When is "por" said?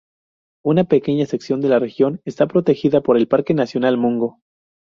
3.01-3.17